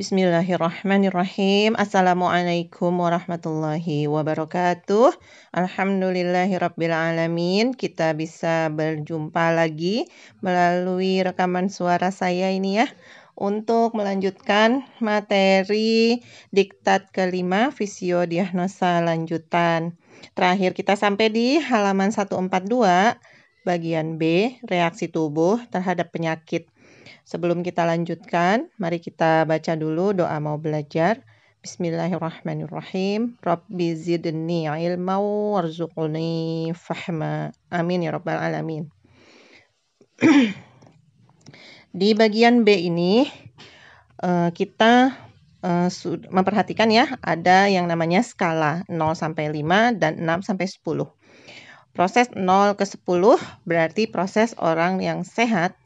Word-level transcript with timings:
Bismillahirrahmanirrahim. 0.00 1.76
Assalamualaikum 1.76 2.88
warahmatullahi 3.04 4.08
wabarakatuh. 4.08 5.12
Alhamdulillahirabbil 5.52 6.88
alamin. 6.88 7.76
Kita 7.76 8.16
bisa 8.16 8.72
berjumpa 8.72 9.52
lagi 9.52 10.08
melalui 10.40 11.20
rekaman 11.20 11.68
suara 11.68 12.08
saya 12.16 12.48
ini 12.48 12.80
ya 12.80 12.88
untuk 13.36 13.92
melanjutkan 13.92 14.88
materi 15.04 16.24
diktat 16.48 17.12
kelima 17.12 17.68
fisiodiagnosa 17.68 19.04
lanjutan. 19.04 20.00
Terakhir 20.32 20.72
kita 20.72 20.96
sampai 20.96 21.28
di 21.28 21.60
halaman 21.60 22.08
142 22.08 22.48
bagian 23.68 24.16
B, 24.16 24.56
reaksi 24.64 25.12
tubuh 25.12 25.60
terhadap 25.68 26.08
penyakit. 26.08 26.72
Sebelum 27.24 27.62
kita 27.62 27.86
lanjutkan, 27.86 28.70
mari 28.80 28.98
kita 28.98 29.46
baca 29.46 29.72
dulu 29.78 30.12
doa 30.16 30.36
mau 30.42 30.58
belajar. 30.58 31.22
Bismillahirrahmanirrahim. 31.60 33.36
Rabbi 33.44 33.92
zidni 33.92 34.64
ilma 34.64 35.20
warzuqni 35.20 36.72
fahma. 36.72 37.52
Amin 37.68 38.00
ya 38.00 38.16
rabbal 38.16 38.40
alamin. 38.40 38.88
Di 42.00 42.16
bagian 42.16 42.64
B 42.64 42.88
ini 42.88 43.28
eh, 44.24 44.50
kita 44.56 45.12
eh, 45.60 45.88
memperhatikan 46.32 46.88
ya 46.88 47.12
ada 47.20 47.68
yang 47.68 47.84
namanya 47.92 48.24
skala 48.24 48.88
0 48.88 48.96
sampai 49.12 49.52
5 49.52 50.00
dan 50.00 50.16
6 50.16 50.48
sampai 50.48 50.64
10. 50.64 51.12
Proses 51.92 52.32
0 52.32 52.78
ke 52.78 52.88
10 52.88 53.04
berarti 53.68 54.08
proses 54.08 54.56
orang 54.56 55.04
yang 55.04 55.28
sehat 55.28 55.76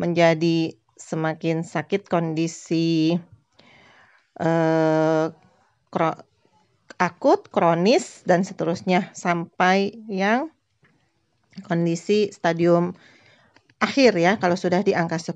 menjadi 0.00 0.72
semakin 0.96 1.60
sakit 1.60 2.08
kondisi 2.08 3.20
uh, 4.40 5.28
kro 5.92 6.12
akut, 7.00 7.48
kronis, 7.48 8.24
dan 8.28 8.44
seterusnya 8.44 9.12
sampai 9.16 10.04
yang 10.08 10.52
kondisi 11.64 12.28
stadium 12.28 12.92
akhir 13.80 14.12
ya 14.20 14.36
kalau 14.36 14.56
sudah 14.56 14.84
di 14.84 14.92
angka 14.92 15.16
10. 15.16 15.32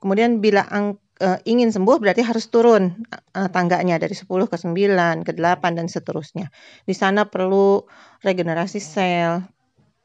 Kemudian 0.00 0.40
bila 0.40 0.64
ang, 0.64 0.96
uh, 1.20 1.36
ingin 1.44 1.68
sembuh 1.68 2.00
berarti 2.00 2.24
harus 2.24 2.48
turun 2.48 3.04
uh, 3.12 3.48
tangganya 3.52 4.00
dari 4.00 4.16
10 4.16 4.24
ke 4.24 4.56
9, 4.56 5.28
ke 5.28 5.32
8 5.36 5.76
dan 5.76 5.86
seterusnya. 5.92 6.48
Di 6.88 6.96
sana 6.96 7.28
perlu 7.28 7.84
regenerasi 8.24 8.80
sel, 8.80 9.44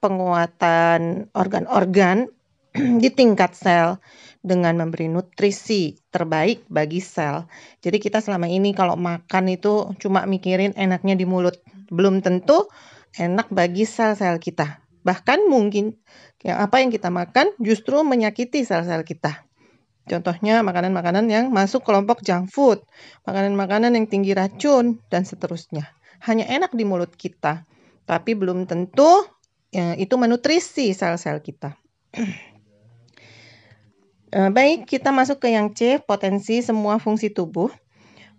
penguatan 0.03 1.31
organ-organ 1.31 2.27
di 3.01 3.09
tingkat 3.11 3.55
sel 3.55 4.03
dengan 4.45 4.77
memberi 4.77 5.07
nutrisi 5.07 5.95
terbaik 6.11 6.67
bagi 6.67 6.99
sel. 7.01 7.47
Jadi 7.81 7.97
kita 7.97 8.19
selama 8.19 8.45
ini 8.45 8.75
kalau 8.75 8.99
makan 8.99 9.49
itu 9.49 9.95
cuma 9.97 10.27
mikirin 10.27 10.75
enaknya 10.77 11.15
di 11.17 11.25
mulut, 11.25 11.57
belum 11.89 12.21
tentu 12.21 12.67
enak 13.15 13.47
bagi 13.49 13.87
sel-sel 13.87 14.37
kita. 14.37 14.83
Bahkan 15.01 15.47
mungkin 15.47 15.95
yang 16.45 16.61
apa 16.61 16.83
yang 16.83 16.93
kita 16.93 17.09
makan 17.09 17.55
justru 17.57 18.05
menyakiti 18.05 18.61
sel-sel 18.61 19.01
kita. 19.01 19.47
Contohnya 20.05 20.61
makanan-makanan 20.61 21.25
yang 21.33 21.49
masuk 21.49 21.81
kelompok 21.81 22.21
junk 22.21 22.53
food, 22.53 22.85
makanan-makanan 23.25 23.97
yang 23.97 24.05
tinggi 24.05 24.37
racun 24.37 25.01
dan 25.09 25.25
seterusnya. 25.25 25.89
Hanya 26.21 26.45
enak 26.45 26.77
di 26.77 26.85
mulut 26.85 27.17
kita, 27.17 27.65
tapi 28.05 28.37
belum 28.37 28.69
tentu 28.69 29.25
ya, 29.73 29.97
itu 29.97 30.13
menutrisi 30.21 30.93
sel-sel 30.93 31.41
kita. 31.41 31.73
Eh, 34.33 34.49
baik, 34.49 34.89
kita 34.89 35.13
masuk 35.13 35.37
ke 35.37 35.53
yang 35.53 35.69
C, 35.77 36.01
potensi 36.01 36.65
semua 36.65 36.97
fungsi 36.97 37.29
tubuh. 37.29 37.69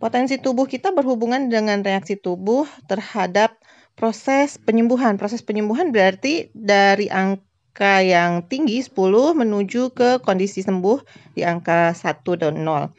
Potensi 0.02 0.36
tubuh 0.36 0.66
kita 0.66 0.90
berhubungan 0.90 1.46
dengan 1.46 1.80
reaksi 1.80 2.18
tubuh 2.18 2.66
terhadap 2.90 3.54
proses 3.94 4.58
penyembuhan. 4.58 5.14
Proses 5.16 5.46
penyembuhan 5.46 5.94
berarti 5.94 6.50
dari 6.52 7.06
angka 7.06 8.02
yang 8.02 8.44
tinggi 8.50 8.82
10 8.82 8.92
menuju 9.38 9.94
ke 9.94 10.20
kondisi 10.20 10.66
sembuh 10.66 11.32
di 11.38 11.46
angka 11.46 11.94
1 11.94 12.34
dan 12.34 12.66
0. 12.66 12.92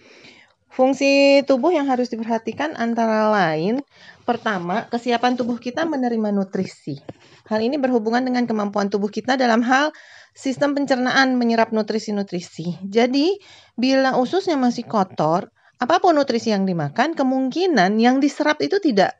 Fungsi 0.72 1.42
tubuh 1.44 1.74
yang 1.74 1.90
harus 1.90 2.08
diperhatikan 2.14 2.78
antara 2.78 3.30
lain 3.34 3.82
pertama, 4.30 4.86
kesiapan 4.90 5.34
tubuh 5.34 5.58
kita 5.58 5.90
menerima 5.90 6.30
nutrisi. 6.30 7.02
Hal 7.50 7.66
ini 7.66 7.82
berhubungan 7.82 8.22
dengan 8.22 8.46
kemampuan 8.46 8.90
tubuh 8.90 9.10
kita 9.10 9.38
dalam 9.42 9.66
hal 9.66 9.90
sistem 10.38 10.78
pencernaan 10.78 11.34
menyerap 11.34 11.74
nutrisi-nutrisi. 11.74 12.86
Jadi, 12.86 13.42
bila 13.74 14.14
ususnya 14.22 14.54
masih 14.54 14.86
kotor, 14.86 15.50
apa 15.82 15.98
pun 15.98 16.14
nutrisi 16.14 16.54
yang 16.54 16.70
dimakan, 16.70 17.18
kemungkinan 17.18 17.98
yang 17.98 18.22
diserap 18.22 18.62
itu 18.62 18.78
tidak 18.78 19.18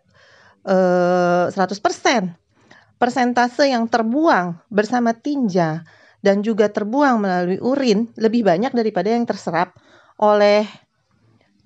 uh, 0.70 1.50
100%. 1.50 1.58
Persentase 3.02 3.66
yang 3.70 3.90
terbuang 3.90 4.62
bersama 4.70 5.18
tinja 5.18 5.86
dan 6.22 6.42
juga 6.46 6.70
terbuang 6.70 7.22
melalui 7.22 7.62
urin 7.62 8.10
lebih 8.18 8.42
banyak 8.46 8.74
daripada 8.74 9.14
yang 9.14 9.26
terserap 9.26 9.78
oleh 10.18 10.66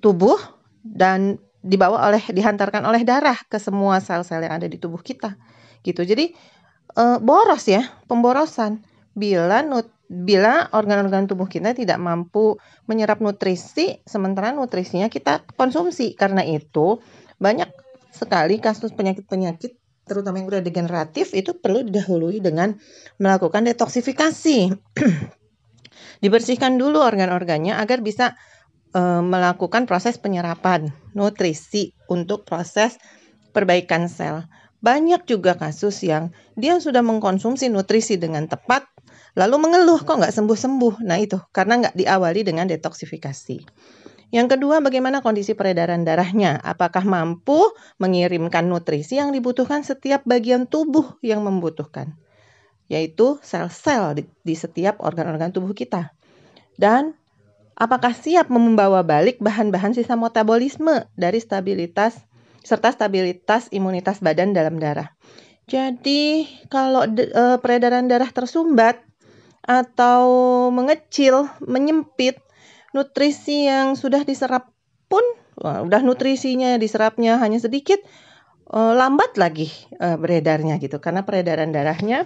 tubuh 0.04 0.36
dan 0.84 1.40
dibawa 1.64 2.12
oleh 2.12 2.20
dihantarkan 2.20 2.84
oleh 2.84 3.08
darah 3.08 3.38
ke 3.48 3.64
semua 3.64 4.04
sel-sel 4.04 4.44
yang 4.44 4.60
ada 4.60 4.68
di 4.68 4.76
tubuh 4.76 5.00
kita. 5.00 5.40
Gitu. 5.88 6.04
Jadi 6.04 6.36
uh, 7.00 7.16
boros 7.24 7.64
ya, 7.64 7.88
pemborosan 8.12 8.91
bila 9.12 9.64
nut 9.66 9.92
bila 10.12 10.68
organ-organ 10.76 11.24
tubuh 11.32 11.48
kita 11.48 11.72
tidak 11.72 11.96
mampu 11.96 12.60
menyerap 12.84 13.24
nutrisi 13.24 14.04
sementara 14.04 14.52
nutrisinya 14.52 15.08
kita 15.08 15.48
konsumsi. 15.56 16.20
Karena 16.20 16.44
itu 16.44 17.00
banyak 17.40 17.72
sekali 18.12 18.60
kasus 18.60 18.92
penyakit-penyakit 18.92 19.80
terutama 20.04 20.44
yang 20.44 20.52
sudah 20.52 20.64
degeneratif 20.66 21.32
itu 21.32 21.56
perlu 21.56 21.88
didahului 21.88 22.44
dengan 22.44 22.76
melakukan 23.16 23.64
detoksifikasi. 23.64 24.76
Dibersihkan 26.24 26.76
dulu 26.76 27.00
organ-organnya 27.00 27.80
agar 27.80 28.04
bisa 28.04 28.36
e, 28.92 29.02
melakukan 29.24 29.88
proses 29.88 30.20
penyerapan 30.20 30.92
nutrisi 31.16 31.96
untuk 32.12 32.44
proses 32.44 33.00
perbaikan 33.56 34.12
sel. 34.12 34.46
Banyak 34.84 35.30
juga 35.30 35.56
kasus 35.56 36.02
yang 36.04 36.36
dia 36.60 36.76
sudah 36.82 37.06
mengkonsumsi 37.06 37.70
nutrisi 37.70 38.18
dengan 38.18 38.50
tepat, 38.50 38.90
lalu 39.38 39.56
mengeluh 39.62 40.02
kok 40.04 40.20
nggak 40.20 40.34
sembuh-sembuh. 40.34 41.04
Nah 41.04 41.18
itu 41.20 41.38
karena 41.56 41.88
nggak 41.88 41.96
diawali 41.96 42.42
dengan 42.44 42.68
detoksifikasi. 42.68 43.58
Yang 44.32 44.48
kedua, 44.56 44.80
bagaimana 44.80 45.20
kondisi 45.20 45.52
peredaran 45.52 46.08
darahnya? 46.08 46.56
Apakah 46.64 47.04
mampu 47.04 47.60
mengirimkan 48.00 48.64
nutrisi 48.64 49.20
yang 49.20 49.36
dibutuhkan 49.36 49.84
setiap 49.84 50.24
bagian 50.24 50.72
tubuh 50.72 51.20
yang 51.20 51.44
membutuhkan? 51.44 52.16
Yaitu 52.88 53.44
sel-sel 53.44 54.16
di, 54.16 54.24
di 54.48 54.56
setiap 54.56 55.04
organ-organ 55.04 55.52
tubuh 55.52 55.76
kita. 55.76 56.16
Dan 56.80 57.12
apakah 57.76 58.16
siap 58.16 58.48
membawa 58.48 59.04
balik 59.04 59.44
bahan-bahan 59.44 59.92
sisa 59.92 60.16
metabolisme 60.16 61.12
dari 61.20 61.44
stabilitas 61.44 62.16
serta 62.64 62.94
stabilitas 62.94 63.68
imunitas 63.74 64.24
badan 64.24 64.54
dalam 64.56 64.78
darah. 64.78 65.12
Jadi, 65.66 66.46
kalau 66.70 67.04
e, 67.10 67.58
peredaran 67.60 68.06
darah 68.06 68.30
tersumbat 68.30 69.02
atau 69.62 70.24
mengecil, 70.74 71.50
menyempit, 71.62 72.42
nutrisi 72.92 73.70
yang 73.70 73.94
sudah 73.94 74.26
diserap 74.26 74.74
pun 75.08 75.24
udah 75.62 76.02
nutrisinya 76.02 76.82
diserapnya 76.82 77.38
hanya 77.38 77.62
sedikit, 77.62 78.02
e, 78.66 78.80
lambat 78.80 79.38
lagi 79.38 79.70
e, 79.94 80.18
beredarnya 80.18 80.82
gitu 80.82 80.98
karena 80.98 81.22
peredaran 81.22 81.70
darahnya 81.70 82.26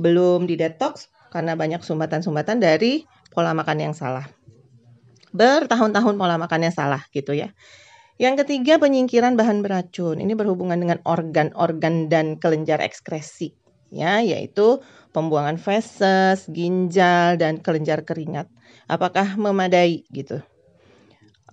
belum 0.00 0.50
didetoks 0.50 1.12
karena 1.30 1.54
banyak 1.54 1.86
sumbatan-sumbatan 1.86 2.58
dari 2.58 3.06
pola 3.30 3.54
makan 3.54 3.78
yang 3.90 3.94
salah. 3.94 4.26
Bertahun-tahun 5.34 6.14
pola 6.14 6.38
makan 6.38 6.70
yang 6.70 6.74
salah 6.74 7.02
gitu 7.10 7.34
ya. 7.34 7.50
Yang 8.14 8.46
ketiga, 8.46 8.78
penyingkiran 8.78 9.34
bahan 9.34 9.66
beracun. 9.66 10.22
Ini 10.22 10.38
berhubungan 10.38 10.78
dengan 10.78 11.02
organ-organ 11.02 12.06
dan 12.06 12.38
kelenjar 12.38 12.78
ekskresi, 12.78 13.50
ya, 13.94 14.18
yaitu 14.20 14.82
pembuangan 15.14 15.56
feses, 15.56 16.50
ginjal, 16.50 17.38
dan 17.38 17.62
kelenjar 17.62 18.02
keringat. 18.02 18.50
Apakah 18.90 19.38
memadai 19.38 20.02
gitu? 20.10 20.42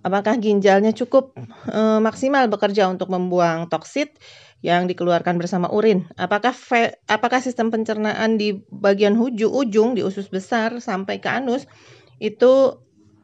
Apakah 0.02 0.34
ginjalnya 0.42 0.90
cukup 0.90 1.38
e, 1.70 1.80
maksimal 2.02 2.50
bekerja 2.50 2.90
untuk 2.90 3.06
membuang 3.06 3.70
toksit 3.70 4.18
yang 4.58 4.90
dikeluarkan 4.90 5.38
bersama 5.38 5.70
urin? 5.70 6.10
Apakah 6.18 6.50
fe, 6.50 6.98
apakah 7.06 7.38
sistem 7.38 7.70
pencernaan 7.70 8.34
di 8.34 8.66
bagian 8.74 9.14
hujung 9.14 9.54
ujung 9.54 9.94
di 9.94 10.02
usus 10.02 10.26
besar 10.26 10.82
sampai 10.82 11.22
ke 11.22 11.30
anus 11.30 11.70
itu 12.18 12.82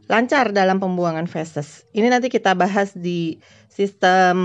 lancar 0.09 0.55
dalam 0.57 0.81
pembuangan 0.81 1.29
feses. 1.29 1.85
Ini 1.93 2.09
nanti 2.09 2.33
kita 2.33 2.57
bahas 2.57 2.97
di 2.97 3.43
sistem 3.69 4.39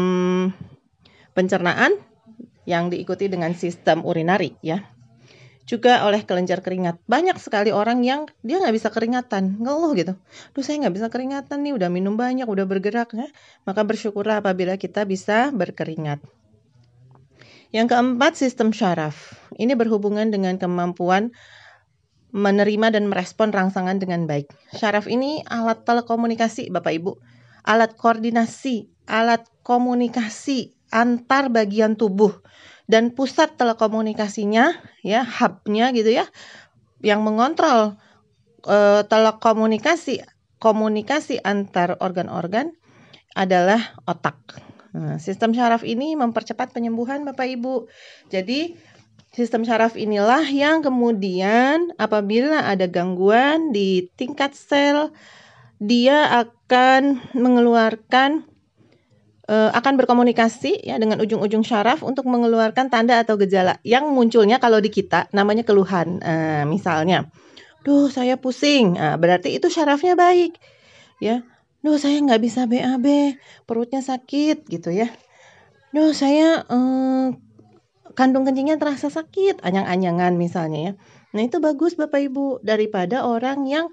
pencernaan 1.34 1.98
yang 2.64 2.88
diikuti 2.92 3.28
dengan 3.28 3.52
sistem 3.56 4.04
urinari 4.08 4.56
ya. 4.64 4.84
juga 5.64 6.04
oleh 6.04 6.28
kelenjar 6.28 6.60
keringat. 6.60 7.00
Banyak 7.08 7.40
sekali 7.40 7.72
orang 7.72 8.04
yang 8.04 8.28
dia 8.44 8.60
nggak 8.60 8.76
bisa 8.76 8.90
keringatan, 8.92 9.64
ngeluh 9.64 9.96
gitu. 9.96 10.14
Duh 10.52 10.64
saya 10.64 10.84
nggak 10.84 10.96
bisa 10.96 11.08
keringatan 11.08 11.64
nih, 11.64 11.74
udah 11.76 11.88
minum 11.88 12.20
banyak, 12.20 12.44
udah 12.44 12.68
bergerak 12.68 13.16
ya. 13.16 13.28
Maka 13.64 13.88
bersyukurlah 13.88 14.44
apabila 14.44 14.76
kita 14.76 15.08
bisa 15.08 15.56
berkeringat. 15.56 16.20
Yang 17.74 17.96
keempat, 17.96 18.38
sistem 18.38 18.70
syaraf. 18.70 19.34
Ini 19.58 19.74
berhubungan 19.74 20.30
dengan 20.30 20.60
kemampuan 20.62 21.34
menerima 22.34 22.94
dan 22.94 23.10
merespon 23.10 23.50
rangsangan 23.50 23.98
dengan 23.98 24.30
baik. 24.30 24.52
Syaraf 24.76 25.10
ini 25.10 25.42
alat 25.48 25.88
telekomunikasi, 25.88 26.70
Bapak 26.70 26.94
Ibu. 26.94 27.12
Alat 27.64 27.96
koordinasi, 27.96 28.92
alat 29.08 29.48
komunikasi 29.64 30.73
antar 30.94 31.50
bagian 31.50 31.98
tubuh 31.98 32.46
dan 32.86 33.10
pusat 33.18 33.58
telekomunikasinya 33.58 34.78
ya 35.02 35.26
hubnya 35.26 35.90
gitu 35.98 36.14
ya 36.14 36.30
yang 37.02 37.26
mengontrol 37.26 37.98
uh, 38.70 39.02
telekomunikasi 39.10 40.22
komunikasi 40.62 41.44
antar 41.44 42.00
organ-organ 42.00 42.72
adalah 43.36 43.98
otak. 44.08 44.40
Nah, 44.94 45.18
sistem 45.18 45.52
syaraf 45.52 45.82
ini 45.82 46.14
mempercepat 46.14 46.72
penyembuhan 46.72 47.26
Bapak 47.26 47.50
Ibu. 47.50 47.90
Jadi 48.30 48.78
sistem 49.34 49.66
syaraf 49.66 49.98
inilah 49.98 50.46
yang 50.48 50.86
kemudian 50.86 51.92
apabila 51.98 52.70
ada 52.70 52.86
gangguan 52.86 53.74
di 53.74 54.08
tingkat 54.14 54.54
sel 54.54 55.12
dia 55.82 56.30
akan 56.46 57.20
mengeluarkan 57.36 58.46
akan 59.44 60.00
berkomunikasi 60.00 60.88
ya 60.88 60.96
dengan 60.96 61.20
ujung-ujung 61.20 61.68
syaraf 61.68 62.00
untuk 62.00 62.24
mengeluarkan 62.32 62.88
tanda 62.88 63.20
atau 63.20 63.36
gejala 63.36 63.76
yang 63.84 64.08
munculnya 64.16 64.56
kalau 64.56 64.80
di 64.80 64.88
kita 64.88 65.28
namanya 65.36 65.68
keluhan. 65.68 66.24
Uh, 66.24 66.64
misalnya, 66.64 67.28
duh 67.84 68.08
saya 68.08 68.40
pusing, 68.40 68.96
uh, 68.96 69.20
berarti 69.20 69.52
itu 69.52 69.68
syarafnya 69.68 70.16
baik, 70.16 70.56
ya. 71.20 71.44
Duh 71.84 72.00
saya 72.00 72.24
nggak 72.24 72.40
bisa 72.40 72.64
BAB, 72.64 73.36
perutnya 73.68 74.00
sakit 74.00 74.64
gitu 74.72 74.96
ya. 74.96 75.12
Duh 75.92 76.16
saya 76.16 76.64
uh, 76.64 77.36
kandung 78.16 78.48
kencingnya 78.48 78.80
terasa 78.80 79.12
sakit, 79.12 79.60
anyang-anyangan 79.60 80.40
misalnya 80.40 80.80
ya. 80.80 80.94
Nah 81.36 81.44
itu 81.44 81.60
bagus 81.60 82.00
Bapak 82.00 82.32
Ibu 82.32 82.64
daripada 82.64 83.28
orang 83.28 83.68
yang 83.68 83.92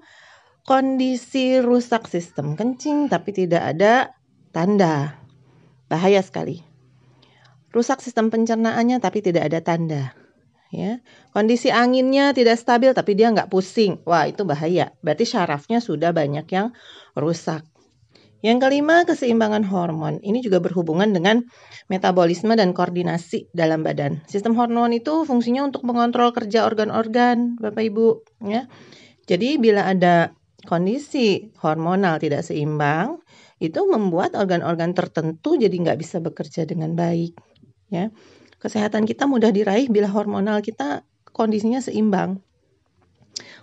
kondisi 0.63 1.59
rusak 1.59 2.07
sistem 2.07 2.55
kencing 2.55 3.11
tapi 3.11 3.35
tidak 3.35 3.75
ada 3.75 4.15
tanda. 4.55 5.20
Bahaya 5.91 6.23
sekali. 6.23 6.63
Rusak 7.75 7.99
sistem 7.99 8.31
pencernaannya 8.31 9.03
tapi 9.03 9.19
tidak 9.19 9.51
ada 9.51 9.59
tanda. 9.59 10.15
Ya, 10.71 11.03
kondisi 11.35 11.67
anginnya 11.67 12.31
tidak 12.31 12.55
stabil 12.55 12.95
tapi 12.95 13.11
dia 13.11 13.27
nggak 13.27 13.51
pusing. 13.51 13.99
Wah 14.07 14.23
itu 14.23 14.47
bahaya. 14.47 14.95
Berarti 15.03 15.27
syarafnya 15.27 15.83
sudah 15.83 16.15
banyak 16.15 16.47
yang 16.47 16.71
rusak. 17.11 17.67
Yang 18.41 18.57
kelima, 18.65 19.05
keseimbangan 19.05 19.67
hormon. 19.67 20.17
Ini 20.23 20.41
juga 20.41 20.57
berhubungan 20.63 21.13
dengan 21.13 21.45
metabolisme 21.91 22.57
dan 22.57 22.73
koordinasi 22.73 23.53
dalam 23.53 23.85
badan. 23.85 24.25
Sistem 24.25 24.57
hormon 24.57 24.97
itu 24.97 25.27
fungsinya 25.29 25.61
untuk 25.67 25.85
mengontrol 25.85 26.33
kerja 26.33 26.65
organ-organ, 26.65 27.61
Bapak 27.61 27.83
Ibu. 27.85 28.07
Ya. 28.49 28.65
Jadi 29.29 29.61
bila 29.61 29.85
ada 29.85 30.33
kondisi 30.65 31.53
hormonal 31.61 32.17
tidak 32.17 32.41
seimbang, 32.41 33.21
itu 33.61 33.85
membuat 33.85 34.33
organ-organ 34.33 34.97
tertentu 34.97 35.53
jadi 35.53 35.69
nggak 35.69 36.01
bisa 36.01 36.17
bekerja 36.17 36.65
dengan 36.65 36.97
baik. 36.97 37.37
Ya, 37.93 38.09
kesehatan 38.57 39.05
kita 39.05 39.29
mudah 39.29 39.53
diraih 39.53 39.85
bila 39.85 40.09
hormonal 40.09 40.65
kita 40.65 41.05
kondisinya 41.29 41.77
seimbang. 41.77 42.41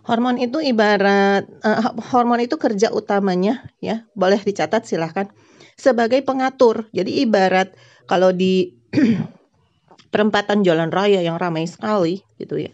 Hormon 0.06 0.38
itu 0.40 0.62
ibarat 0.62 1.44
uh, 1.66 1.92
hormon 2.14 2.40
itu 2.40 2.56
kerja 2.56 2.94
utamanya 2.94 3.68
ya, 3.82 4.06
boleh 4.14 4.38
dicatat 4.38 4.86
silahkan 4.86 5.28
sebagai 5.74 6.22
pengatur. 6.22 6.86
Jadi 6.94 7.26
ibarat 7.26 7.74
kalau 8.06 8.30
di 8.30 8.78
perempatan 10.14 10.62
jalan 10.62 10.94
raya 10.94 11.20
yang 11.20 11.36
ramai 11.36 11.66
sekali 11.66 12.22
gitu 12.38 12.56
ya. 12.56 12.72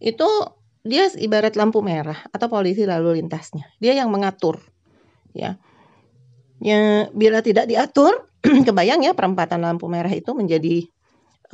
Itu 0.00 0.26
dia 0.82 1.12
ibarat 1.12 1.54
lampu 1.60 1.84
merah 1.84 2.24
atau 2.32 2.48
polisi 2.48 2.88
lalu 2.88 3.20
lintasnya. 3.20 3.68
Dia 3.78 3.94
yang 4.00 4.08
mengatur 4.08 4.58
ya 5.36 5.60
Ya, 6.58 7.06
bila 7.14 7.38
tidak 7.42 7.70
diatur, 7.70 8.26
kebayang 8.66 9.06
ya 9.06 9.14
perempatan 9.14 9.62
lampu 9.62 9.86
merah 9.86 10.10
itu 10.10 10.34
menjadi 10.34 10.86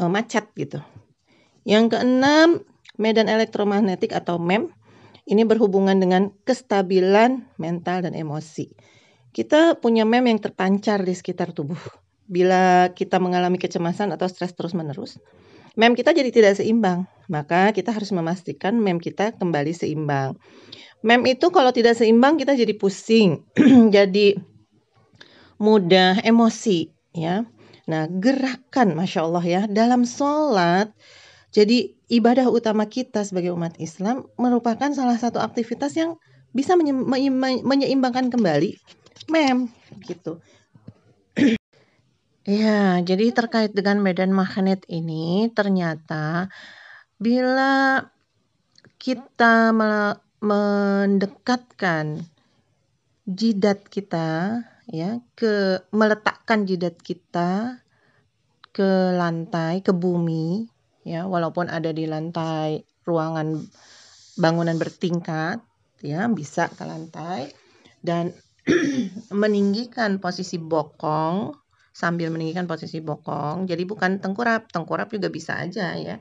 uh, 0.01 0.09
macet 0.09 0.49
gitu. 0.57 0.81
Yang 1.65 1.97
keenam, 1.97 2.65
medan 3.01 3.29
elektromagnetik 3.29 4.13
atau 4.13 4.37
MEM. 4.41 4.73
Ini 5.25 5.49
berhubungan 5.49 5.97
dengan 5.97 6.37
kestabilan 6.45 7.49
mental 7.57 8.05
dan 8.05 8.13
emosi. 8.13 8.69
Kita 9.33 9.81
punya 9.81 10.05
MEM 10.05 10.37
yang 10.37 10.41
terpancar 10.41 11.01
di 11.01 11.17
sekitar 11.17 11.57
tubuh. 11.57 11.81
Bila 12.29 12.93
kita 12.93 13.17
mengalami 13.17 13.57
kecemasan 13.57 14.13
atau 14.13 14.29
stres 14.29 14.53
terus-menerus, 14.53 15.17
MEM 15.81 15.97
kita 15.97 16.13
jadi 16.13 16.29
tidak 16.29 16.61
seimbang. 16.61 17.09
Maka 17.33 17.73
kita 17.73 17.89
harus 17.97 18.13
memastikan 18.13 18.77
MEM 18.77 19.01
kita 19.01 19.33
kembali 19.41 19.73
seimbang. 19.73 20.37
MEM 21.01 21.25
itu 21.25 21.49
kalau 21.49 21.73
tidak 21.73 21.97
seimbang 21.97 22.37
kita 22.37 22.53
jadi 22.53 22.77
pusing, 22.77 23.49
jadi 23.97 24.37
mudah 25.59 26.21
emosi 26.23 26.91
ya. 27.15 27.47
Nah, 27.85 28.09
gerakan 28.09 28.97
Masya 28.97 29.21
Allah 29.29 29.45
ya 29.45 29.63
dalam 29.69 30.09
sholat 30.09 30.89
jadi 31.55 31.95
ibadah 32.11 32.51
utama 32.51 32.91
kita 32.91 33.23
sebagai 33.23 33.55
umat 33.55 33.79
Islam 33.79 34.27
merupakan 34.35 34.91
salah 34.91 35.15
satu 35.15 35.39
aktivitas 35.39 35.95
yang 35.95 36.19
bisa 36.51 36.75
menye 36.75 36.91
menyeimbangkan 37.63 38.27
kembali 38.31 38.75
mem 39.31 39.71
gitu. 40.03 40.43
ya, 42.47 42.99
jadi 43.07 43.31
terkait 43.31 43.71
dengan 43.71 44.03
medan 44.03 44.35
magnet 44.35 44.83
ini 44.91 45.47
ternyata 45.55 46.51
bila 47.23 48.03
kita 48.99 49.71
mendekatkan 50.43 52.27
jidat 53.31 53.87
kita 53.87 54.61
ya 54.89 55.21
ke 55.39 55.81
meletakkan 55.95 56.69
jidat 56.69 57.01
kita 57.01 57.81
ke 58.75 59.15
lantai 59.15 59.81
ke 59.81 59.95
bumi 59.95 60.67
ya 61.07 61.25
walaupun 61.29 61.71
ada 61.71 61.93
di 61.95 62.05
lantai 62.09 62.83
ruangan 63.07 63.65
bangunan 64.35 64.75
bertingkat 64.77 65.63
ya 66.03 66.27
bisa 66.29 66.69
ke 66.69 66.85
lantai 66.85 67.55
dan 68.05 68.35
meninggikan 69.45 70.19
posisi 70.19 70.57
bokong 70.61 71.55
sambil 71.95 72.35
meninggikan 72.35 72.67
posisi 72.67 72.99
bokong 72.99 73.71
jadi 73.71 73.87
bukan 73.87 74.19
tengkurap 74.19 74.73
tengkurap 74.75 75.13
juga 75.15 75.31
bisa 75.31 75.55
aja 75.63 75.95
ya 75.95 76.19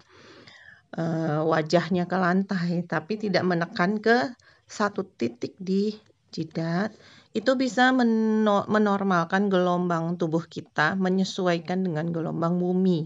e, 0.93 1.03
wajahnya 1.41 2.05
ke 2.05 2.17
lantai 2.19 2.85
tapi 2.85 3.17
tidak 3.17 3.41
menekan 3.41 3.97
ke 3.97 4.37
satu 4.69 5.01
titik 5.17 5.57
di 5.57 5.97
jidat 6.33 6.97
itu 7.33 7.53
bisa 7.57 7.93
menormalkan 8.69 9.49
gelombang 9.49 10.17
tubuh 10.17 10.45
kita 10.45 10.93
menyesuaikan 10.97 11.81
dengan 11.81 12.13
gelombang 12.13 12.61
bumi. 12.61 13.05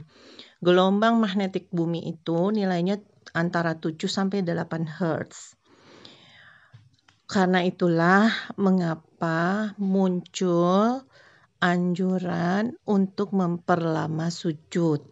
Gelombang 0.60 1.20
magnetik 1.20 1.72
bumi 1.72 2.12
itu 2.12 2.52
nilainya 2.52 3.00
antara 3.32 3.80
7 3.80 3.96
sampai 4.08 4.44
8 4.44 4.84
Hz. 4.84 5.56
Karena 7.28 7.64
itulah 7.64 8.32
mengapa 8.56 9.72
muncul 9.80 11.08
anjuran 11.64 12.76
untuk 12.84 13.32
memperlama 13.32 14.28
sujud. 14.28 15.04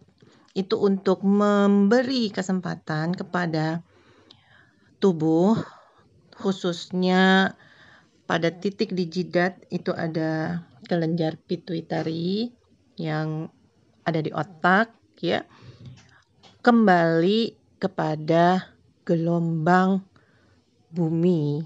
Itu 0.56 0.80
untuk 0.80 1.24
memberi 1.24 2.32
kesempatan 2.32 3.12
kepada 3.12 3.84
tubuh 5.00 5.60
khususnya 6.36 7.52
pada 8.26 8.50
titik 8.50 8.90
di 8.90 9.06
jidat 9.06 9.62
itu 9.70 9.94
ada 9.94 10.62
kelenjar 10.90 11.38
pituitari 11.38 12.50
yang 12.98 13.50
ada 14.02 14.20
di 14.22 14.34
otak 14.34 14.94
ya 15.22 15.46
kembali 16.62 17.54
kepada 17.78 18.74
gelombang 19.06 20.02
bumi. 20.90 21.62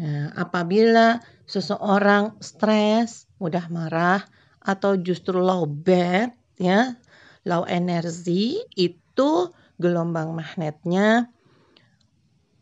Nah, 0.00 0.32
apabila 0.32 1.20
seseorang 1.44 2.40
stres, 2.40 3.28
mudah 3.36 3.68
marah 3.68 4.24
atau 4.64 4.96
justru 4.96 5.36
low 5.36 5.68
bed 5.68 6.32
ya, 6.56 6.96
low 7.44 7.68
energy 7.68 8.64
itu 8.72 9.52
gelombang 9.76 10.32
magnetnya 10.32 11.28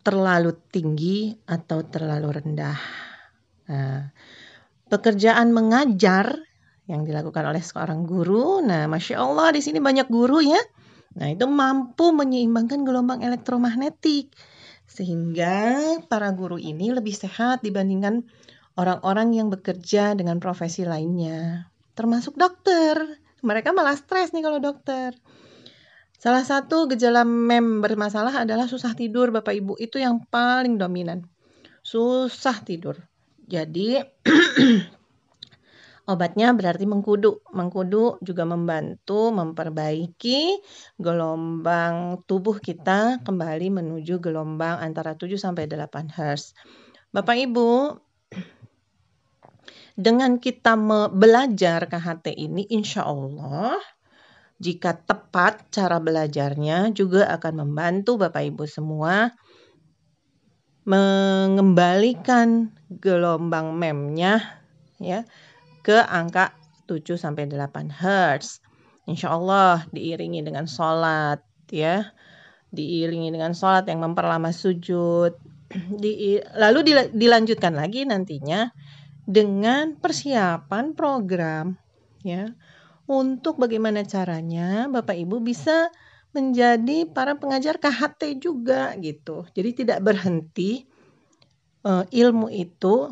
terlalu 0.02 0.54
tinggi 0.70 1.34
atau 1.46 1.86
terlalu 1.86 2.42
rendah. 2.42 3.05
Nah, 3.66 4.10
pekerjaan 4.86 5.50
mengajar 5.50 6.38
yang 6.86 7.02
dilakukan 7.02 7.42
oleh 7.46 7.62
seorang 7.62 8.06
guru. 8.06 8.62
Nah, 8.62 8.86
masya 8.86 9.22
Allah 9.22 9.50
di 9.50 9.60
sini 9.62 9.82
banyak 9.82 10.06
guru 10.06 10.38
ya. 10.42 10.60
Nah, 11.16 11.32
itu 11.32 11.48
mampu 11.48 12.12
menyeimbangkan 12.14 12.86
gelombang 12.86 13.24
elektromagnetik 13.24 14.30
sehingga 14.86 15.98
para 16.06 16.30
guru 16.30 16.56
ini 16.56 16.94
lebih 16.94 17.12
sehat 17.12 17.60
dibandingkan 17.66 18.22
orang-orang 18.78 19.34
yang 19.34 19.48
bekerja 19.50 20.14
dengan 20.14 20.38
profesi 20.38 20.86
lainnya, 20.86 21.68
termasuk 21.98 22.38
dokter. 22.38 22.96
Mereka 23.42 23.74
malah 23.74 23.98
stres 23.98 24.30
nih 24.30 24.46
kalau 24.46 24.62
dokter. 24.62 25.12
Salah 26.16 26.44
satu 26.46 26.88
gejala 26.88 27.28
mem 27.28 27.84
bermasalah 27.84 28.46
adalah 28.46 28.64
susah 28.64 28.96
tidur, 28.96 29.28
Bapak 29.34 29.52
Ibu. 29.52 29.76
Itu 29.76 30.00
yang 30.00 30.24
paling 30.32 30.80
dominan. 30.80 31.28
Susah 31.84 32.64
tidur. 32.64 32.96
Jadi 33.46 34.02
Obatnya 36.06 36.54
berarti 36.54 36.86
mengkudu. 36.86 37.42
Mengkudu 37.50 38.22
juga 38.22 38.46
membantu 38.46 39.34
memperbaiki 39.34 40.62
gelombang 41.02 42.22
tubuh 42.30 42.62
kita 42.62 43.26
kembali 43.26 43.74
menuju 43.74 44.22
gelombang 44.22 44.78
antara 44.78 45.18
7 45.18 45.34
sampai 45.34 45.66
8 45.66 46.14
Hz. 46.14 46.54
Bapak 47.10 47.34
Ibu, 47.42 47.98
dengan 49.98 50.38
kita 50.38 50.78
belajar 51.10 51.90
KHT 51.90 52.38
ini 52.38 52.70
insya 52.70 53.02
Allah 53.02 53.74
jika 54.62 54.94
tepat 54.94 55.74
cara 55.74 55.98
belajarnya 55.98 56.94
juga 56.94 57.26
akan 57.34 57.66
membantu 57.66 58.14
Bapak 58.14 58.46
Ibu 58.46 58.64
semua 58.70 59.34
mengembalikan 60.86 62.70
gelombang 62.88 63.74
memnya 63.74 64.62
ya 65.02 65.26
ke 65.82 65.98
angka 65.98 66.54
7 66.86 67.18
sampai 67.18 67.50
8 67.50 67.90
Hz. 67.90 68.62
Insya 69.10 69.34
Allah 69.34 69.86
diiringi 69.90 70.46
dengan 70.46 70.70
sholat 70.70 71.42
ya. 71.70 72.14
Diiringi 72.70 73.34
dengan 73.34 73.54
sholat 73.54 73.90
yang 73.90 74.02
memperlama 74.02 74.54
sujud. 74.54 75.34
Di, 76.02 76.38
lalu 76.54 77.10
dilanjutkan 77.10 77.74
lagi 77.74 78.06
nantinya 78.06 78.70
dengan 79.26 79.98
persiapan 79.98 80.94
program 80.94 81.74
ya 82.22 82.54
untuk 83.10 83.58
bagaimana 83.58 84.06
caranya 84.06 84.86
Bapak 84.86 85.18
Ibu 85.18 85.42
bisa 85.42 85.90
menjadi 86.36 87.08
para 87.08 87.32
pengajar 87.40 87.80
KHT 87.80 88.36
juga 88.36 88.92
gitu. 89.00 89.48
Jadi 89.56 89.84
tidak 89.84 90.04
berhenti 90.04 90.84
uh, 91.88 92.04
ilmu 92.12 92.52
itu 92.52 93.08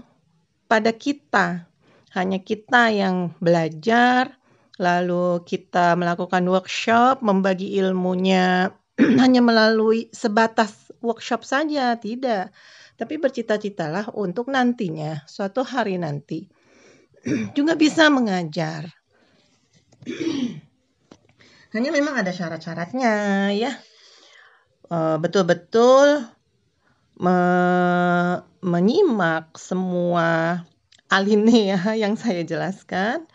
pada 0.69 0.93
kita 0.93 1.65
hanya 2.15 2.39
kita 2.39 2.95
yang 2.95 3.35
belajar, 3.43 4.39
lalu 4.79 5.43
kita 5.43 5.99
melakukan 5.99 6.47
workshop, 6.47 7.25
membagi 7.27 7.75
ilmunya 7.81 8.71
hanya 9.23 9.43
melalui 9.43 10.13
sebatas 10.15 10.95
workshop 11.03 11.43
saja, 11.43 11.99
tidak. 11.99 12.55
Tapi 12.95 13.19
bercita-citalah 13.19 14.15
untuk 14.15 14.47
nantinya, 14.47 15.27
suatu 15.27 15.67
hari 15.67 15.99
nanti, 15.99 16.47
juga 17.59 17.75
bisa 17.75 18.07
mengajar. 18.07 18.87
Hanya 21.75 21.91
memang 21.91 22.15
ada 22.15 22.31
syarat-syaratnya 22.31 23.13
ya. 23.51 23.73
Eh, 24.95 25.17
betul-betul 25.19 26.23
me 27.19 27.39
menyimak 28.65 29.59
semua 29.59 30.63
alinea 31.11 31.99
yang 32.03 32.15
saya 32.15 32.47
jelaskan. 32.47 33.27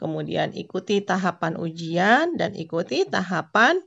Kemudian 0.00 0.50
ikuti 0.56 1.04
tahapan 1.04 1.54
ujian 1.54 2.34
dan 2.34 2.58
ikuti 2.58 3.06
tahapan 3.06 3.78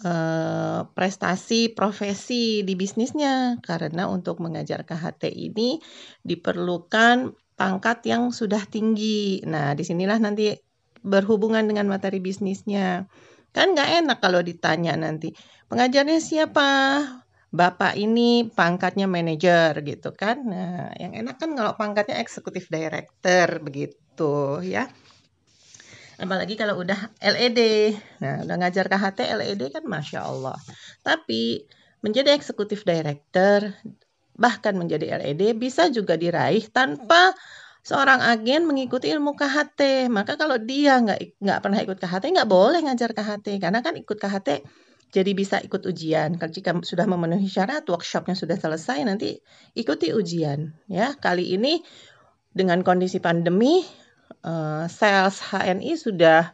uh, 0.00 0.88
prestasi 0.96 1.68
profesi 1.76 2.64
di 2.64 2.72
bisnisnya. 2.72 3.60
Karena 3.60 4.08
untuk 4.08 4.40
mengajar 4.40 4.88
KHT 4.88 5.28
ini 5.28 5.76
diperlukan 6.24 7.36
pangkat 7.60 8.08
yang 8.08 8.32
sudah 8.32 8.64
tinggi. 8.64 9.44
Nah, 9.44 9.76
di 9.76 9.84
sinilah 9.84 10.16
nanti 10.16 10.63
berhubungan 11.04 11.68
dengan 11.68 11.86
materi 11.86 12.18
bisnisnya. 12.18 13.04
Kan 13.54 13.76
nggak 13.76 14.02
enak 14.02 14.18
kalau 14.18 14.40
ditanya 14.42 14.96
nanti, 14.98 15.36
pengajarnya 15.70 16.18
siapa? 16.18 16.70
Bapak 17.54 17.94
ini 17.94 18.50
pangkatnya 18.50 19.06
manajer 19.06 19.78
gitu 19.86 20.10
kan. 20.10 20.42
Nah, 20.42 20.90
yang 20.98 21.14
enak 21.14 21.38
kan 21.38 21.54
kalau 21.54 21.78
pangkatnya 21.78 22.18
eksekutif 22.18 22.66
director 22.66 23.62
begitu 23.62 24.58
ya. 24.66 24.90
Apalagi 26.18 26.58
kalau 26.58 26.82
udah 26.82 27.14
LED. 27.22 27.94
Nah, 28.18 28.42
udah 28.42 28.56
ngajar 28.58 28.90
KHT 28.90 29.38
LED 29.38 29.70
kan 29.70 29.86
Masya 29.86 30.26
Allah. 30.26 30.58
Tapi 31.06 31.62
menjadi 32.02 32.34
eksekutif 32.34 32.82
director 32.82 33.70
bahkan 34.34 34.74
menjadi 34.74 35.22
LED 35.22 35.54
bisa 35.54 35.86
juga 35.94 36.18
diraih 36.18 36.66
tanpa 36.74 37.38
seorang 37.84 38.24
agen 38.24 38.64
mengikuti 38.64 39.12
ilmu 39.12 39.36
KHT. 39.36 40.08
Maka 40.08 40.40
kalau 40.40 40.56
dia 40.56 40.98
nggak 41.04 41.38
nggak 41.38 41.58
pernah 41.60 41.78
ikut 41.84 41.98
KHT, 42.00 42.24
nggak 42.32 42.48
boleh 42.48 42.80
ngajar 42.82 43.12
KHT 43.12 43.60
karena 43.60 43.84
kan 43.84 43.94
ikut 43.94 44.16
KHT 44.16 44.64
jadi 45.14 45.30
bisa 45.30 45.62
ikut 45.62 45.86
ujian. 45.86 46.42
Kalau 46.42 46.50
jika 46.50 46.74
sudah 46.82 47.06
memenuhi 47.06 47.46
syarat, 47.46 47.86
workshopnya 47.86 48.34
sudah 48.34 48.58
selesai, 48.58 49.06
nanti 49.06 49.38
ikuti 49.78 50.10
ujian. 50.10 50.74
Ya, 50.90 51.14
kali 51.14 51.54
ini 51.54 51.86
dengan 52.50 52.82
kondisi 52.82 53.22
pandemi, 53.22 53.86
uh, 54.42 54.90
sales 54.90 55.38
HNI 55.38 55.94
sudah 55.94 56.50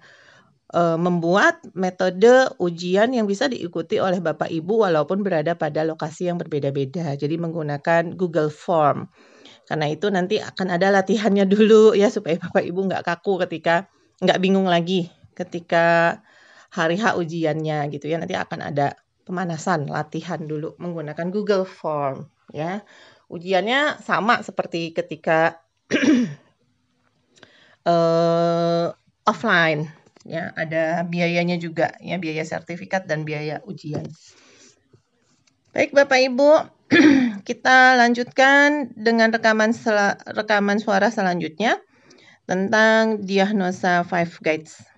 uh, 0.77 1.01
membuat 1.01 1.65
metode 1.73 2.53
ujian 2.61 3.17
yang 3.17 3.25
bisa 3.25 3.49
diikuti 3.49 3.97
oleh 3.97 4.21
Bapak 4.21 4.53
Ibu 4.53 4.85
walaupun 4.85 5.25
berada 5.25 5.57
pada 5.57 5.81
lokasi 5.81 6.29
yang 6.29 6.37
berbeda-beda. 6.37 7.17
Jadi 7.17 7.41
menggunakan 7.41 8.13
Google 8.13 8.53
Form. 8.53 9.09
Karena 9.71 9.87
itu 9.87 10.11
nanti 10.11 10.43
akan 10.43 10.67
ada 10.75 10.91
latihannya 10.91 11.47
dulu 11.47 11.95
ya 11.95 12.11
supaya 12.11 12.43
Bapak 12.43 12.67
Ibu 12.67 12.91
nggak 12.91 13.07
kaku 13.07 13.39
ketika 13.47 13.87
nggak 14.19 14.43
bingung 14.43 14.67
lagi 14.67 15.15
ketika 15.39 16.19
hari 16.75 16.99
H 16.99 17.15
ujiannya 17.15 17.87
gitu 17.95 18.11
ya. 18.11 18.19
Nanti 18.19 18.35
akan 18.35 18.67
ada 18.67 18.99
pemanasan, 19.23 19.87
latihan 19.87 20.43
dulu 20.43 20.75
menggunakan 20.83 21.31
Google 21.31 21.63
Form 21.63 22.27
ya. 22.51 22.83
Ujiannya 23.31 24.03
sama 24.03 24.43
seperti 24.43 24.91
ketika 24.91 25.63
uh, 27.87 28.91
offline 29.31 29.87
ya, 30.27 30.51
ada 30.59 31.07
biayanya 31.07 31.63
juga 31.63 31.95
ya, 32.03 32.19
biaya 32.19 32.43
sertifikat 32.43 33.07
dan 33.07 33.23
biaya 33.23 33.63
ujian. 33.71 34.03
Baik 35.71 35.95
Bapak 35.95 36.19
Ibu, 36.27 36.51
kita 37.41 37.97
lanjutkan 37.97 38.93
dengan 38.97 39.33
rekaman 39.33 39.73
rekaman 40.37 40.79
suara 40.79 41.09
selanjutnya 41.09 41.81
tentang 42.45 43.23
diagnosa 43.23 44.03
five 44.03 44.35
guides 44.43 44.90